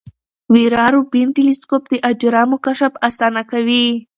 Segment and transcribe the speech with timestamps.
[0.53, 3.85] ویرا روبین ټیلسکوپ د اجرامو کشف اسانه کوي.